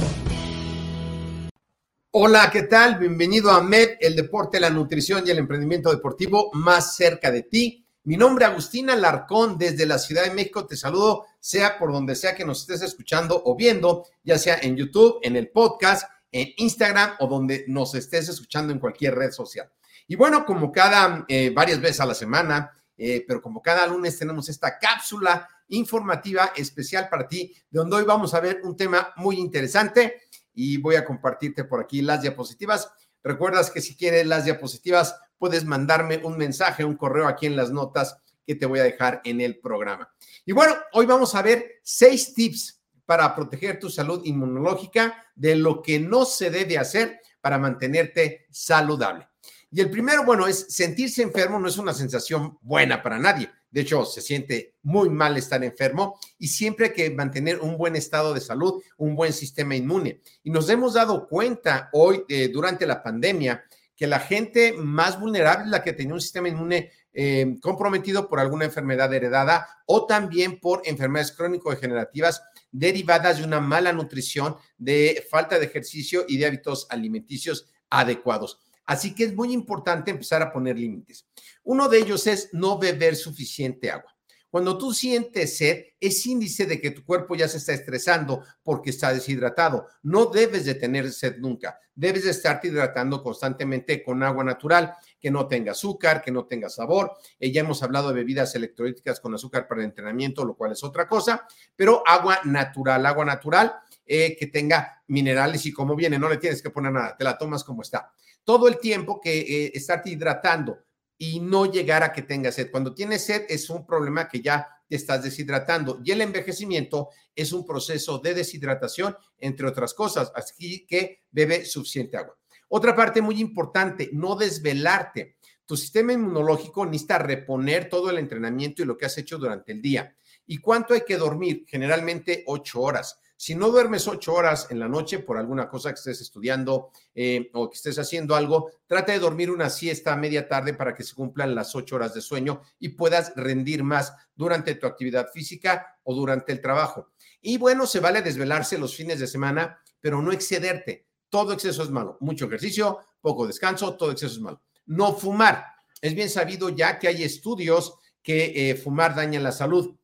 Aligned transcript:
Hola, 2.10 2.50
¿qué 2.52 2.64
tal? 2.64 2.98
Bienvenido 2.98 3.50
a 3.50 3.62
MED, 3.62 3.96
el 4.00 4.16
deporte, 4.16 4.60
la 4.60 4.68
nutrición 4.68 5.26
y 5.26 5.30
el 5.30 5.38
emprendimiento 5.38 5.90
deportivo 5.90 6.50
más 6.52 6.94
cerca 6.94 7.30
de 7.30 7.44
ti. 7.44 7.86
Mi 8.08 8.16
nombre 8.16 8.46
es 8.46 8.50
Agustina 8.50 8.96
Larcón, 8.96 9.58
desde 9.58 9.84
la 9.84 9.98
Ciudad 9.98 10.24
de 10.24 10.30
México. 10.30 10.64
Te 10.64 10.78
saludo, 10.78 11.26
sea 11.40 11.78
por 11.78 11.92
donde 11.92 12.14
sea 12.14 12.34
que 12.34 12.42
nos 12.42 12.62
estés 12.62 12.80
escuchando 12.80 13.42
o 13.44 13.54
viendo, 13.54 14.06
ya 14.24 14.38
sea 14.38 14.56
en 14.62 14.78
YouTube, 14.78 15.18
en 15.20 15.36
el 15.36 15.50
podcast, 15.50 16.10
en 16.32 16.48
Instagram 16.56 17.16
o 17.18 17.26
donde 17.26 17.66
nos 17.68 17.94
estés 17.94 18.30
escuchando 18.30 18.72
en 18.72 18.78
cualquier 18.78 19.14
red 19.14 19.30
social. 19.30 19.70
Y 20.06 20.16
bueno, 20.16 20.46
como 20.46 20.72
cada 20.72 21.26
eh, 21.28 21.52
varias 21.54 21.82
veces 21.82 22.00
a 22.00 22.06
la 22.06 22.14
semana, 22.14 22.72
eh, 22.96 23.26
pero 23.28 23.42
como 23.42 23.60
cada 23.60 23.86
lunes 23.86 24.18
tenemos 24.18 24.48
esta 24.48 24.78
cápsula 24.78 25.46
informativa 25.68 26.52
especial 26.56 27.10
para 27.10 27.28
ti, 27.28 27.54
de 27.68 27.78
donde 27.78 27.96
hoy 27.96 28.04
vamos 28.04 28.32
a 28.32 28.40
ver 28.40 28.62
un 28.64 28.74
tema 28.74 29.12
muy 29.16 29.36
interesante 29.36 30.22
y 30.54 30.78
voy 30.78 30.94
a 30.94 31.04
compartirte 31.04 31.64
por 31.64 31.78
aquí 31.78 32.00
las 32.00 32.22
diapositivas. 32.22 32.90
Recuerdas 33.22 33.70
que 33.70 33.80
si 33.80 33.96
quieres 33.96 34.26
las 34.26 34.44
diapositivas, 34.44 35.18
puedes 35.38 35.64
mandarme 35.64 36.18
un 36.18 36.36
mensaje, 36.36 36.84
un 36.84 36.96
correo 36.96 37.26
aquí 37.26 37.46
en 37.46 37.56
las 37.56 37.70
notas 37.70 38.16
que 38.46 38.54
te 38.54 38.66
voy 38.66 38.78
a 38.78 38.84
dejar 38.84 39.20
en 39.24 39.40
el 39.40 39.58
programa. 39.58 40.10
Y 40.44 40.52
bueno, 40.52 40.74
hoy 40.92 41.06
vamos 41.06 41.34
a 41.34 41.42
ver 41.42 41.80
seis 41.82 42.32
tips 42.34 42.82
para 43.04 43.34
proteger 43.34 43.78
tu 43.78 43.90
salud 43.90 44.22
inmunológica 44.24 45.26
de 45.34 45.56
lo 45.56 45.82
que 45.82 45.98
no 45.98 46.24
se 46.24 46.50
debe 46.50 46.78
hacer 46.78 47.20
para 47.40 47.58
mantenerte 47.58 48.46
saludable. 48.50 49.28
Y 49.70 49.80
el 49.80 49.90
primero, 49.90 50.24
bueno, 50.24 50.46
es 50.46 50.66
sentirse 50.68 51.22
enfermo 51.22 51.58
no 51.58 51.68
es 51.68 51.76
una 51.76 51.92
sensación 51.92 52.58
buena 52.62 53.02
para 53.02 53.18
nadie. 53.18 53.50
De 53.70 53.82
hecho, 53.82 54.04
se 54.04 54.20
siente 54.20 54.74
muy 54.82 55.10
mal 55.10 55.36
estar 55.36 55.62
enfermo 55.62 56.18
y 56.38 56.48
siempre 56.48 56.86
hay 56.86 56.92
que 56.92 57.10
mantener 57.10 57.60
un 57.60 57.76
buen 57.76 57.96
estado 57.96 58.32
de 58.32 58.40
salud, 58.40 58.82
un 58.96 59.14
buen 59.14 59.32
sistema 59.32 59.76
inmune. 59.76 60.20
Y 60.42 60.50
nos 60.50 60.68
hemos 60.70 60.94
dado 60.94 61.28
cuenta 61.28 61.90
hoy, 61.92 62.24
eh, 62.28 62.48
durante 62.48 62.86
la 62.86 63.02
pandemia, 63.02 63.64
que 63.94 64.06
la 64.06 64.20
gente 64.20 64.74
más 64.74 65.18
vulnerable 65.18 65.64
es 65.64 65.70
la 65.70 65.82
que 65.82 65.92
tenía 65.92 66.14
un 66.14 66.20
sistema 66.20 66.48
inmune 66.48 66.92
eh, 67.12 67.56
comprometido 67.60 68.28
por 68.28 68.38
alguna 68.38 68.64
enfermedad 68.64 69.12
heredada 69.12 69.66
o 69.86 70.06
también 70.06 70.60
por 70.60 70.82
enfermedades 70.84 71.32
crónico-degenerativas 71.32 72.42
derivadas 72.70 73.38
de 73.38 73.44
una 73.44 73.60
mala 73.60 73.92
nutrición, 73.92 74.56
de 74.76 75.26
falta 75.28 75.58
de 75.58 75.66
ejercicio 75.66 76.24
y 76.28 76.36
de 76.36 76.46
hábitos 76.46 76.86
alimenticios 76.90 77.66
adecuados. 77.90 78.60
Así 78.88 79.14
que 79.14 79.24
es 79.24 79.34
muy 79.34 79.52
importante 79.52 80.10
empezar 80.10 80.40
a 80.40 80.50
poner 80.50 80.78
límites. 80.78 81.26
Uno 81.62 81.90
de 81.90 81.98
ellos 81.98 82.26
es 82.26 82.48
no 82.54 82.78
beber 82.78 83.16
suficiente 83.16 83.90
agua. 83.90 84.16
Cuando 84.48 84.78
tú 84.78 84.94
sientes 84.94 85.58
sed, 85.58 85.84
es 86.00 86.24
índice 86.24 86.64
de 86.64 86.80
que 86.80 86.92
tu 86.92 87.04
cuerpo 87.04 87.34
ya 87.34 87.46
se 87.48 87.58
está 87.58 87.74
estresando 87.74 88.42
porque 88.62 88.88
está 88.88 89.12
deshidratado. 89.12 89.88
No 90.02 90.24
debes 90.24 90.64
de 90.64 90.74
tener 90.74 91.12
sed 91.12 91.36
nunca. 91.36 91.78
Debes 91.94 92.24
de 92.24 92.30
estarte 92.30 92.68
hidratando 92.68 93.22
constantemente 93.22 94.02
con 94.02 94.22
agua 94.22 94.42
natural, 94.42 94.94
que 95.20 95.30
no 95.30 95.46
tenga 95.46 95.72
azúcar, 95.72 96.22
que 96.22 96.30
no 96.30 96.46
tenga 96.46 96.70
sabor. 96.70 97.12
Eh, 97.38 97.52
ya 97.52 97.60
hemos 97.60 97.82
hablado 97.82 98.08
de 98.08 98.14
bebidas 98.14 98.54
electrolíticas 98.54 99.20
con 99.20 99.34
azúcar 99.34 99.68
para 99.68 99.82
el 99.82 99.88
entrenamiento, 99.88 100.46
lo 100.46 100.56
cual 100.56 100.72
es 100.72 100.82
otra 100.82 101.06
cosa, 101.06 101.46
pero 101.76 102.02
agua 102.06 102.40
natural, 102.44 103.04
agua 103.04 103.26
natural 103.26 103.74
eh, 104.06 104.34
que 104.34 104.46
tenga 104.46 105.02
minerales 105.08 105.66
y 105.66 105.74
como 105.74 105.94
viene, 105.94 106.18
no 106.18 106.30
le 106.30 106.38
tienes 106.38 106.62
que 106.62 106.70
poner 106.70 106.92
nada, 106.92 107.14
te 107.14 107.24
la 107.24 107.36
tomas 107.36 107.64
como 107.64 107.82
está 107.82 108.10
todo 108.48 108.66
el 108.66 108.78
tiempo 108.78 109.20
que 109.20 109.40
eh, 109.40 109.72
estarte 109.74 110.08
hidratando 110.08 110.78
y 111.18 111.38
no 111.38 111.66
llegar 111.66 112.02
a 112.02 112.14
que 112.14 112.22
tengas 112.22 112.54
sed. 112.54 112.70
Cuando 112.70 112.94
tienes 112.94 113.22
sed 113.22 113.44
es 113.46 113.68
un 113.68 113.84
problema 113.84 114.26
que 114.26 114.40
ya 114.40 114.66
te 114.88 114.96
estás 114.96 115.22
deshidratando 115.22 116.00
y 116.02 116.12
el 116.12 116.22
envejecimiento 116.22 117.10
es 117.34 117.52
un 117.52 117.66
proceso 117.66 118.18
de 118.20 118.32
deshidratación, 118.32 119.14
entre 119.36 119.66
otras 119.66 119.92
cosas. 119.92 120.32
Así 120.34 120.86
que 120.86 121.24
bebe 121.30 121.66
suficiente 121.66 122.16
agua. 122.16 122.38
Otra 122.68 122.96
parte 122.96 123.20
muy 123.20 123.38
importante, 123.38 124.08
no 124.14 124.34
desvelarte. 124.34 125.36
Tu 125.66 125.76
sistema 125.76 126.14
inmunológico 126.14 126.86
necesita 126.86 127.18
reponer 127.18 127.90
todo 127.90 128.08
el 128.08 128.16
entrenamiento 128.16 128.80
y 128.80 128.86
lo 128.86 128.96
que 128.96 129.04
has 129.04 129.18
hecho 129.18 129.36
durante 129.36 129.72
el 129.72 129.82
día. 129.82 130.16
¿Y 130.46 130.56
cuánto 130.56 130.94
hay 130.94 131.02
que 131.02 131.18
dormir? 131.18 131.66
Generalmente 131.68 132.44
ocho 132.46 132.80
horas. 132.80 133.20
Si 133.40 133.54
no 133.54 133.68
duermes 133.68 134.08
ocho 134.08 134.34
horas 134.34 134.66
en 134.70 134.80
la 134.80 134.88
noche 134.88 135.20
por 135.20 135.38
alguna 135.38 135.68
cosa 135.68 135.90
que 135.90 135.94
estés 135.94 136.20
estudiando 136.20 136.90
eh, 137.14 137.50
o 137.54 137.70
que 137.70 137.76
estés 137.76 137.96
haciendo 138.00 138.34
algo, 138.34 138.72
trata 138.84 139.12
de 139.12 139.20
dormir 139.20 139.48
una 139.52 139.70
siesta 139.70 140.12
a 140.12 140.16
media 140.16 140.48
tarde 140.48 140.74
para 140.74 140.92
que 140.92 141.04
se 141.04 141.14
cumplan 141.14 141.54
las 141.54 141.76
ocho 141.76 141.94
horas 141.94 142.12
de 142.14 142.20
sueño 142.20 142.62
y 142.80 142.88
puedas 142.88 143.32
rendir 143.36 143.84
más 143.84 144.12
durante 144.34 144.74
tu 144.74 144.88
actividad 144.88 145.28
física 145.32 146.00
o 146.02 146.16
durante 146.16 146.50
el 146.50 146.60
trabajo. 146.60 147.12
Y 147.40 147.58
bueno, 147.58 147.86
se 147.86 148.00
vale 148.00 148.22
desvelarse 148.22 148.76
los 148.76 148.96
fines 148.96 149.20
de 149.20 149.28
semana, 149.28 149.78
pero 150.00 150.20
no 150.20 150.32
excederte. 150.32 151.06
Todo 151.28 151.52
exceso 151.52 151.84
es 151.84 151.90
malo. 151.90 152.16
Mucho 152.18 152.46
ejercicio, 152.46 152.98
poco 153.20 153.46
descanso, 153.46 153.94
todo 153.94 154.10
exceso 154.10 154.34
es 154.34 154.40
malo. 154.40 154.62
No 154.86 155.14
fumar. 155.14 155.64
Es 156.00 156.12
bien 156.12 156.28
sabido 156.28 156.70
ya 156.70 156.98
que 156.98 157.06
hay 157.06 157.22
estudios 157.22 157.94
que 158.20 158.70
eh, 158.70 158.74
fumar 158.74 159.14
daña 159.14 159.38
la 159.38 159.52
salud. 159.52 159.94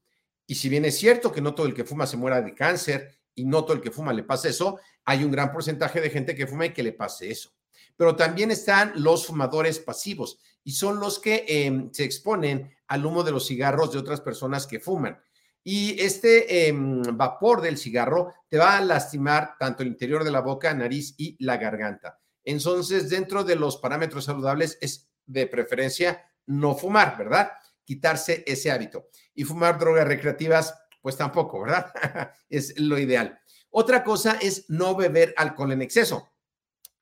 Y 0.47 0.55
si 0.55 0.69
bien 0.69 0.85
es 0.85 0.97
cierto 0.97 1.33
que 1.33 1.41
no 1.41 1.53
todo 1.53 1.67
el 1.67 1.75
que 1.75 1.85
fuma 1.85 2.07
se 2.07 2.17
muera 2.17 2.41
de 2.41 2.55
cáncer 2.55 3.24
y 3.35 3.45
no 3.45 3.65
todo 3.65 3.75
el 3.75 3.83
que 3.83 3.91
fuma 3.91 4.13
le 4.13 4.23
pasa 4.23 4.49
eso, 4.49 4.79
hay 5.05 5.25
un 5.25 5.31
gran 5.31 5.53
porcentaje 5.53 6.01
de 6.01 6.11
gente 6.11 6.35
que 6.35 6.47
fuma 6.47 6.67
y 6.67 6.73
que 6.73 6.83
le 6.83 6.93
pase 6.93 7.31
eso. 7.31 7.53
Pero 7.97 8.17
también 8.17 8.51
están 8.51 8.93
los 8.97 9.27
fumadores 9.27 9.79
pasivos 9.79 10.39
y 10.65 10.73
son 10.73 10.99
los 10.99 11.19
que 11.19 11.45
em, 11.47 11.93
se 11.93 12.05
exponen 12.05 12.75
al 12.89 13.05
humo 13.05 13.23
de 13.23 13.33
los 13.33 13.47
cigarros 13.47 13.93
de 13.93 13.99
otras 13.99 14.21
personas 14.21 14.67
que 14.67 14.81
fuman. 14.81 15.21
Y 15.63 16.01
este 16.01 16.69
em, 16.69 17.03
vapor 17.03 17.61
del 17.61 17.79
cigarro 17.79 18.35
te 18.49 18.59
va 18.59 18.77
a 18.77 18.81
lastimar 18.81 19.57
tanto 19.59 19.83
el 19.83 19.89
interior 19.89 20.25
de 20.25 20.31
la 20.31 20.41
boca, 20.41 20.75
nariz 20.75 21.15
y 21.17 21.37
la 21.45 21.57
garganta. 21.57 22.21
Entonces, 22.45 23.09
dentro 23.09 23.45
de 23.45 23.57
los 23.57 23.79
parámetros 23.79 24.25
saludables 24.25 24.77
es 24.81 25.09
de 25.27 25.47
preferencia 25.47 26.31
no 26.47 26.75
fumar, 26.75 27.17
¿verdad? 27.17 27.53
Quitarse 27.85 28.45
ese 28.47 28.71
hábito. 28.71 29.09
Y 29.35 29.45
fumar 29.45 29.79
drogas 29.79 30.07
recreativas, 30.07 30.75
pues 31.05 31.19
tampoco, 31.19 31.61
¿verdad? 31.61 31.93
es 32.49 32.81
lo 32.81 32.99
ideal. 32.99 33.39
Otra 33.69 34.03
cosa 34.03 34.39
es 34.41 34.71
no 34.71 34.97
beber 34.97 35.35
alcohol 35.37 35.73
en 35.73 35.83
exceso. 35.83 36.31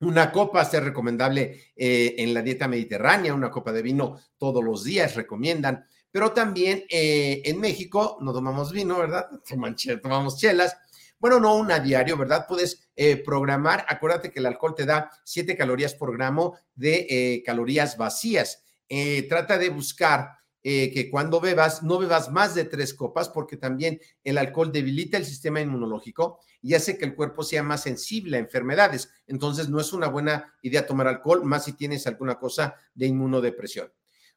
Una 0.01 0.33
copa 0.33 0.63
es 0.63 0.73
recomendable 0.73 1.71
eh, 1.77 2.17
en 2.19 2.35
la 2.35 2.43
dieta 2.43 2.67
mediterránea, 2.67 3.33
una 3.33 3.49
copa 3.49 3.71
de 3.71 3.81
vino 3.81 4.19
todos 4.39 4.65
los 4.65 4.83
días 4.83 5.15
recomiendan, 5.15 5.87
pero 6.11 6.33
también 6.33 6.83
eh, 6.91 7.43
en 7.45 7.61
México 7.61 8.19
no 8.23 8.33
tomamos 8.33 8.73
vino, 8.73 8.99
¿verdad? 8.99 9.29
Tomamos 10.03 10.37
chelas. 10.37 10.77
Bueno, 11.21 11.39
no 11.39 11.55
una 11.55 11.79
diario, 11.79 12.17
¿verdad? 12.17 12.47
Puedes 12.49 12.91
eh, 12.97 13.19
programar. 13.19 13.87
Acuérdate 13.89 14.33
que 14.33 14.41
el 14.41 14.47
alcohol 14.47 14.75
te 14.75 14.85
da 14.85 15.13
7 15.23 15.57
calorías 15.57 15.95
por 15.95 16.13
gramo 16.13 16.59
de 16.75 17.41
calorías 17.47 17.97
vacías. 17.97 18.65
Trata 19.29 19.59
de 19.59 19.69
buscar 19.69 20.42
que 20.63 21.09
cuando 21.11 21.41
bebas, 21.41 21.83
no 21.83 21.99
bebas 21.99 22.31
más 22.31 22.55
de 22.55 22.65
tres 22.65 22.95
copas, 22.95 23.29
porque 23.29 23.57
también 23.57 24.01
el 24.23 24.39
alcohol 24.39 24.71
debilita 24.71 25.17
el 25.17 25.25
sistema 25.25 25.61
inmunológico 25.61 26.41
y 26.61 26.75
hace 26.75 26.97
que 26.97 27.05
el 27.05 27.15
cuerpo 27.15 27.43
sea 27.43 27.63
más 27.63 27.83
sensible 27.83 28.37
a 28.37 28.41
enfermedades. 28.41 29.11
Entonces, 29.27 29.69
no 29.69 29.81
es 29.81 29.93
una 29.93 30.09
buena 30.09 30.55
idea 30.63 30.87
tomar 30.87 31.09
alcohol, 31.09 31.45
más 31.45 31.65
si 31.65 31.73
tienes 31.73 32.07
alguna 32.07 32.37
cosa 32.39 32.77
de 32.95 33.07
inmunodepresión. 33.07 33.93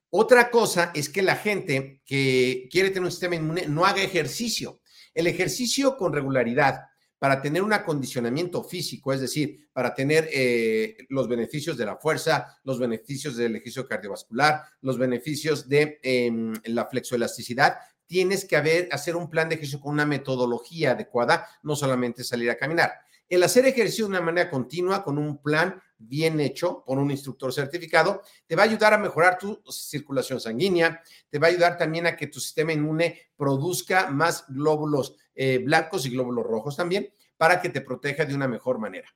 Otra 0.09 0.49
cosa 0.49 0.91
es 0.93 1.09
que 1.09 1.21
la 1.21 1.35
gente 1.35 2.01
que 2.05 2.67
quiere 2.71 2.89
tener 2.89 3.03
un 3.03 3.11
sistema 3.11 3.35
inmune 3.35 3.67
no 3.67 3.85
haga 3.85 4.01
ejercicio. 4.01 4.79
El 5.13 5.27
ejercicio 5.27 5.97
con 5.97 6.13
regularidad 6.13 6.81
para 7.25 7.41
tener 7.41 7.63
un 7.63 7.73
acondicionamiento 7.73 8.63
físico, 8.63 9.11
es 9.11 9.19
decir, 9.19 9.67
para 9.73 9.95
tener 9.95 10.29
eh, 10.31 10.95
los 11.09 11.27
beneficios 11.27 11.75
de 11.75 11.83
la 11.83 11.95
fuerza, 11.97 12.59
los 12.63 12.77
beneficios 12.77 13.35
del 13.35 13.55
ejercicio 13.55 13.87
cardiovascular, 13.87 14.61
los 14.81 14.99
beneficios 14.99 15.67
de 15.67 15.99
em, 16.03 16.53
la 16.65 16.85
flexoelasticidad, 16.85 17.77
tienes 18.05 18.45
que 18.45 18.57
haber, 18.57 18.89
hacer 18.91 19.15
un 19.15 19.27
plan 19.27 19.49
de 19.49 19.55
ejercicio 19.55 19.79
con 19.79 19.93
una 19.93 20.05
metodología 20.05 20.91
adecuada, 20.91 21.47
no 21.63 21.75
solamente 21.75 22.23
salir 22.23 22.51
a 22.51 22.57
caminar. 22.57 22.91
El 23.27 23.41
hacer 23.41 23.65
ejercicio 23.65 24.05
de 24.05 24.11
una 24.11 24.21
manera 24.21 24.51
continua, 24.51 25.03
con 25.03 25.17
un 25.17 25.41
plan 25.41 25.81
bien 25.97 26.39
hecho 26.39 26.83
por 26.85 26.97
un 26.97 27.11
instructor 27.11 27.53
certificado, 27.53 28.21
te 28.47 28.55
va 28.55 28.63
a 28.63 28.65
ayudar 28.65 28.93
a 28.93 28.97
mejorar 28.97 29.37
tu 29.37 29.61
circulación 29.69 30.39
sanguínea, 30.39 31.01
te 31.29 31.39
va 31.39 31.47
a 31.47 31.49
ayudar 31.49 31.77
también 31.77 32.07
a 32.07 32.15
que 32.15 32.27
tu 32.27 32.39
sistema 32.39 32.73
inmune 32.73 33.19
produzca 33.35 34.09
más 34.09 34.45
glóbulos 34.47 35.15
eh, 35.35 35.59
blancos 35.59 36.05
y 36.05 36.09
glóbulos 36.09 36.45
rojos 36.45 36.77
también, 36.77 37.09
para 37.37 37.61
que 37.61 37.69
te 37.69 37.81
proteja 37.81 38.25
de 38.25 38.35
una 38.35 38.47
mejor 38.47 38.79
manera. 38.79 39.13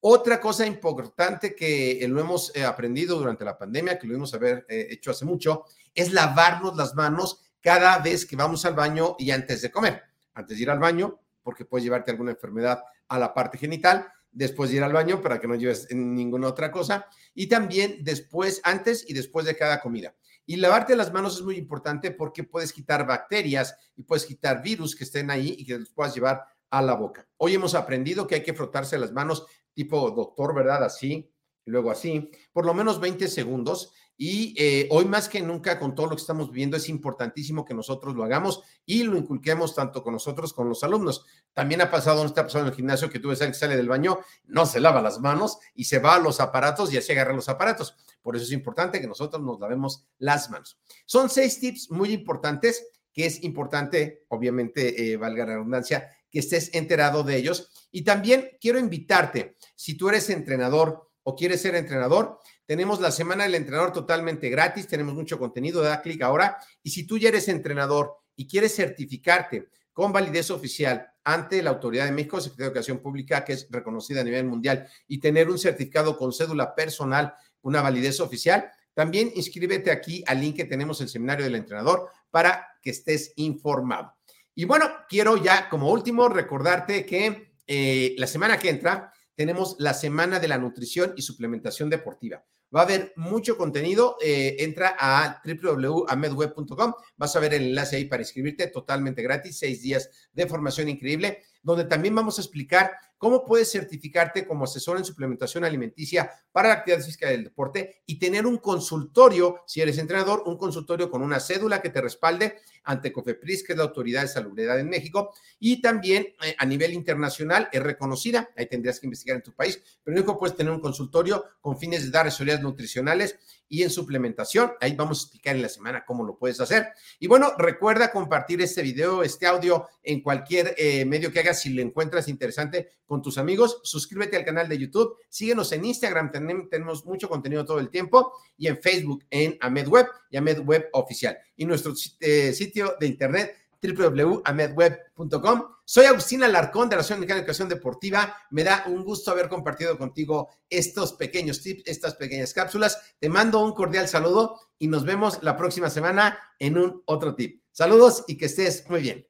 Otra 0.00 0.40
cosa 0.40 0.66
importante 0.66 1.54
que 1.54 2.04
lo 2.08 2.20
hemos 2.20 2.54
eh, 2.54 2.64
aprendido 2.64 3.18
durante 3.18 3.44
la 3.44 3.58
pandemia, 3.58 3.98
que 3.98 4.06
lo 4.06 4.14
hemos 4.14 4.34
haber 4.34 4.66
eh, 4.68 4.88
hecho 4.90 5.10
hace 5.10 5.24
mucho, 5.24 5.64
es 5.94 6.12
lavarnos 6.12 6.76
las 6.76 6.94
manos 6.94 7.42
cada 7.60 7.98
vez 7.98 8.26
que 8.26 8.36
vamos 8.36 8.64
al 8.66 8.74
baño 8.74 9.16
y 9.18 9.30
antes 9.30 9.62
de 9.62 9.70
comer. 9.70 10.02
Antes 10.34 10.58
de 10.58 10.62
ir 10.62 10.70
al 10.70 10.78
baño, 10.78 11.18
porque 11.42 11.64
puedes 11.64 11.84
llevarte 11.84 12.10
alguna 12.10 12.32
enfermedad 12.32 12.82
a 13.08 13.18
la 13.18 13.32
parte 13.32 13.56
genital, 13.58 14.06
después 14.36 14.68
de 14.70 14.76
ir 14.76 14.82
al 14.82 14.92
baño 14.92 15.22
para 15.22 15.40
que 15.40 15.48
no 15.48 15.54
lleves 15.54 15.88
ninguna 15.90 16.48
otra 16.48 16.70
cosa, 16.70 17.06
y 17.34 17.46
también 17.46 18.04
después, 18.04 18.60
antes 18.64 19.08
y 19.08 19.14
después 19.14 19.46
de 19.46 19.56
cada 19.56 19.80
comida. 19.80 20.14
Y 20.44 20.56
lavarte 20.56 20.94
las 20.94 21.12
manos 21.12 21.36
es 21.36 21.42
muy 21.42 21.56
importante 21.56 22.10
porque 22.10 22.44
puedes 22.44 22.72
quitar 22.72 23.06
bacterias 23.06 23.74
y 23.96 24.02
puedes 24.02 24.26
quitar 24.26 24.62
virus 24.62 24.94
que 24.94 25.04
estén 25.04 25.30
ahí 25.30 25.56
y 25.58 25.64
que 25.64 25.78
los 25.78 25.90
puedas 25.90 26.14
llevar 26.14 26.44
a 26.68 26.82
la 26.82 26.94
boca. 26.94 27.26
Hoy 27.38 27.54
hemos 27.54 27.74
aprendido 27.74 28.26
que 28.26 28.36
hay 28.36 28.42
que 28.42 28.52
frotarse 28.52 28.98
las 28.98 29.10
manos 29.10 29.46
tipo 29.72 30.10
doctor, 30.10 30.54
¿verdad? 30.54 30.84
Así, 30.84 31.32
y 31.64 31.70
luego 31.70 31.90
así, 31.90 32.30
por 32.52 32.66
lo 32.66 32.74
menos 32.74 33.00
20 33.00 33.28
segundos 33.28 33.94
y 34.18 34.54
eh, 34.56 34.88
hoy 34.90 35.04
más 35.04 35.28
que 35.28 35.40
nunca, 35.40 35.78
con 35.78 35.94
todo 35.94 36.06
lo 36.06 36.16
que 36.16 36.20
estamos 36.20 36.50
viviendo, 36.50 36.76
es 36.76 36.88
importantísimo 36.88 37.64
que 37.64 37.74
nosotros 37.74 38.14
lo 38.14 38.24
hagamos 38.24 38.62
y 38.86 39.02
lo 39.02 39.16
inculquemos 39.16 39.74
tanto 39.74 40.02
con 40.02 40.14
nosotros 40.14 40.52
como 40.52 40.66
con 40.66 40.68
los 40.70 40.84
alumnos. 40.84 41.26
También 41.52 41.82
ha 41.82 41.90
pasado, 41.90 42.22
no 42.22 42.26
está 42.26 42.44
pasando 42.44 42.68
en 42.68 42.72
el 42.72 42.76
gimnasio, 42.76 43.10
que 43.10 43.18
tú 43.18 43.28
ves 43.28 43.40
que 43.40 43.52
sale 43.52 43.76
del 43.76 43.88
baño, 43.88 44.18
no 44.46 44.64
se 44.64 44.80
lava 44.80 45.02
las 45.02 45.20
manos 45.20 45.58
y 45.74 45.84
se 45.84 45.98
va 45.98 46.14
a 46.14 46.18
los 46.18 46.40
aparatos 46.40 46.92
y 46.92 46.96
así 46.96 47.12
agarra 47.12 47.34
los 47.34 47.48
aparatos. 47.48 47.94
Por 48.22 48.36
eso 48.36 48.44
es 48.44 48.52
importante 48.52 49.00
que 49.00 49.06
nosotros 49.06 49.42
nos 49.42 49.60
lavemos 49.60 50.06
las 50.18 50.50
manos. 50.50 50.78
Son 51.04 51.28
seis 51.28 51.60
tips 51.60 51.90
muy 51.90 52.12
importantes 52.12 52.86
que 53.12 53.26
es 53.26 53.42
importante, 53.44 54.24
obviamente, 54.28 55.12
eh, 55.12 55.16
valga 55.16 55.46
la 55.46 55.54
redundancia, 55.54 56.10
que 56.30 56.40
estés 56.40 56.74
enterado 56.74 57.22
de 57.22 57.36
ellos. 57.36 57.88
Y 57.90 58.02
también 58.02 58.50
quiero 58.60 58.78
invitarte, 58.78 59.56
si 59.74 59.94
tú 59.96 60.08
eres 60.10 60.28
entrenador 60.28 61.08
o 61.22 61.34
quieres 61.34 61.62
ser 61.62 61.74
entrenador, 61.76 62.40
tenemos 62.66 63.00
la 63.00 63.12
semana 63.12 63.44
del 63.44 63.54
entrenador 63.54 63.92
totalmente 63.92 64.50
gratis, 64.50 64.88
tenemos 64.88 65.14
mucho 65.14 65.38
contenido, 65.38 65.82
da 65.82 66.02
clic 66.02 66.22
ahora. 66.22 66.58
Y 66.82 66.90
si 66.90 67.06
tú 67.06 67.16
ya 67.16 67.28
eres 67.28 67.48
entrenador 67.48 68.16
y 68.34 68.46
quieres 68.46 68.74
certificarte 68.74 69.68
con 69.92 70.12
validez 70.12 70.50
oficial 70.50 71.06
ante 71.24 71.62
la 71.62 71.70
Autoridad 71.70 72.04
de 72.04 72.12
México, 72.12 72.40
Secretaría 72.40 72.66
de 72.66 72.72
Educación 72.72 72.98
Pública, 72.98 73.44
que 73.44 73.54
es 73.54 73.66
reconocida 73.70 74.20
a 74.20 74.24
nivel 74.24 74.44
mundial, 74.44 74.86
y 75.08 75.18
tener 75.18 75.48
un 75.48 75.58
certificado 75.58 76.18
con 76.18 76.32
cédula 76.32 76.74
personal, 76.74 77.34
una 77.62 77.82
validez 77.82 78.20
oficial, 78.20 78.70
también 78.94 79.30
inscríbete 79.34 79.90
aquí 79.90 80.24
al 80.26 80.40
link 80.40 80.56
que 80.56 80.64
tenemos 80.64 81.00
el 81.00 81.08
seminario 81.08 81.44
del 81.44 81.54
entrenador 81.54 82.08
para 82.30 82.66
que 82.82 82.90
estés 82.90 83.32
informado. 83.36 84.14
Y 84.54 84.64
bueno, 84.64 84.90
quiero 85.08 85.36
ya 85.36 85.68
como 85.68 85.90
último 85.90 86.28
recordarte 86.28 87.04
que 87.04 87.52
eh, 87.66 88.14
la 88.18 88.26
semana 88.26 88.58
que 88.58 88.70
entra 88.70 89.12
tenemos 89.36 89.76
la 89.78 89.94
semana 89.94 90.40
de 90.40 90.48
la 90.48 90.58
nutrición 90.58 91.14
y 91.16 91.22
suplementación 91.22 91.88
deportiva. 91.90 92.44
Va 92.74 92.80
a 92.80 92.84
haber 92.84 93.12
mucho 93.16 93.56
contenido. 93.56 94.16
Eh, 94.20 94.56
entra 94.60 94.96
a 94.98 95.40
www.amedweb.com. 95.44 96.94
Vas 97.16 97.36
a 97.36 97.40
ver 97.40 97.54
el 97.54 97.64
enlace 97.64 97.96
ahí 97.96 98.06
para 98.06 98.22
inscribirte 98.22 98.66
totalmente 98.66 99.22
gratis. 99.22 99.58
Seis 99.58 99.82
días 99.82 100.10
de 100.32 100.46
formación 100.46 100.88
increíble, 100.88 101.42
donde 101.66 101.84
también 101.84 102.14
vamos 102.14 102.38
a 102.38 102.42
explicar 102.42 102.92
cómo 103.18 103.44
puedes 103.44 103.72
certificarte 103.72 104.46
como 104.46 104.64
asesor 104.64 104.98
en 104.98 105.04
suplementación 105.04 105.64
alimenticia 105.64 106.30
para 106.52 106.68
la 106.68 106.74
actividad 106.74 107.04
física 107.04 107.28
del 107.28 107.42
deporte 107.42 108.02
y 108.06 108.20
tener 108.20 108.46
un 108.46 108.58
consultorio, 108.58 109.62
si 109.66 109.80
eres 109.80 109.98
entrenador, 109.98 110.44
un 110.46 110.58
consultorio 110.58 111.10
con 111.10 111.22
una 111.22 111.40
cédula 111.40 111.82
que 111.82 111.90
te 111.90 112.00
respalde 112.00 112.58
ante 112.84 113.12
COFEPRIS, 113.12 113.64
que 113.64 113.72
es 113.72 113.78
la 113.78 113.84
Autoridad 113.84 114.22
de 114.22 114.28
Salubridad 114.28 114.78
en 114.78 114.88
México, 114.88 115.34
y 115.58 115.80
también 115.80 116.28
eh, 116.44 116.54
a 116.56 116.64
nivel 116.64 116.92
internacional 116.92 117.68
es 117.72 117.82
reconocida, 117.82 118.48
ahí 118.56 118.66
tendrías 118.66 119.00
que 119.00 119.06
investigar 119.06 119.36
en 119.36 119.42
tu 119.42 119.52
país, 119.52 119.82
pero 120.04 120.16
único 120.16 120.38
puedes 120.38 120.56
tener 120.56 120.72
un 120.72 120.80
consultorio 120.80 121.44
con 121.60 121.76
fines 121.76 122.04
de 122.04 122.12
dar 122.12 122.28
asesorías 122.28 122.60
nutricionales 122.60 123.40
y 123.68 123.82
en 123.82 123.90
suplementación. 123.90 124.72
Ahí 124.80 124.94
vamos 124.94 125.18
a 125.18 125.22
explicar 125.22 125.56
en 125.56 125.62
la 125.62 125.68
semana 125.68 126.04
cómo 126.06 126.24
lo 126.24 126.38
puedes 126.38 126.60
hacer. 126.60 126.88
Y 127.18 127.26
bueno, 127.26 127.52
recuerda 127.58 128.10
compartir 128.10 128.60
este 128.60 128.82
video, 128.82 129.22
este 129.22 129.46
audio 129.46 129.88
en 130.02 130.22
cualquier 130.22 130.74
eh, 130.76 131.04
medio 131.04 131.32
que 131.32 131.40
hagas 131.40 131.60
si 131.60 131.70
lo 131.70 131.82
encuentras 131.82 132.28
interesante 132.28 132.88
con 133.06 133.22
tus 133.22 133.38
amigos. 133.38 133.80
Suscríbete 133.82 134.36
al 134.36 134.44
canal 134.44 134.68
de 134.68 134.78
YouTube, 134.78 135.16
síguenos 135.28 135.72
en 135.72 135.84
Instagram, 135.84 136.30
tenemos 136.70 137.04
mucho 137.04 137.28
contenido 137.28 137.64
todo 137.64 137.78
el 137.78 137.90
tiempo 137.90 138.32
y 138.56 138.68
en 138.68 138.78
Facebook 138.78 139.24
en 139.30 139.56
AmedWeb 139.60 140.06
y 140.30 140.36
AmedWeb 140.36 140.88
Oficial. 140.92 141.36
Y 141.56 141.64
nuestro 141.64 141.92
eh, 142.20 142.52
sitio 142.52 142.96
de 143.00 143.06
internet 143.06 143.65
www.amedweb.com. 143.82 145.62
Soy 145.84 146.06
Agustín 146.06 146.42
Alarcón 146.42 146.88
de 146.88 146.96
la 146.96 147.00
Asociación 147.00 147.20
Mexicana 147.20 147.36
de 147.38 147.42
Educación 147.42 147.68
Deportiva. 147.68 148.36
Me 148.50 148.64
da 148.64 148.84
un 148.86 149.04
gusto 149.04 149.30
haber 149.30 149.48
compartido 149.48 149.96
contigo 149.96 150.50
estos 150.68 151.12
pequeños 151.12 151.62
tips, 151.62 151.82
estas 151.86 152.14
pequeñas 152.14 152.52
cápsulas. 152.52 153.14
Te 153.18 153.28
mando 153.28 153.64
un 153.64 153.72
cordial 153.72 154.08
saludo 154.08 154.58
y 154.78 154.88
nos 154.88 155.04
vemos 155.04 155.38
la 155.42 155.56
próxima 155.56 155.90
semana 155.90 156.38
en 156.58 156.78
un 156.78 157.02
otro 157.06 157.34
tip. 157.34 157.62
Saludos 157.72 158.24
y 158.26 158.36
que 158.36 158.46
estés 158.46 158.88
muy 158.88 159.02
bien. 159.02 159.26